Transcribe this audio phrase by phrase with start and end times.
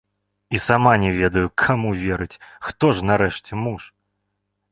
[0.59, 3.81] І сама не ведаю, каму верыць, хто ж, нарэшце, муж?